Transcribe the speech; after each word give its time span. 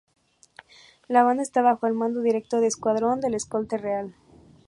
La 1.07 1.21
banda 1.21 1.43
está 1.43 1.61
bajo 1.61 1.85
el 1.85 1.93
mando 1.93 2.21
directo 2.21 2.59
de 2.59 2.65
Escuadrón 2.65 3.21
de 3.21 3.27
Escolta 3.37 3.77
Real. 3.77 4.15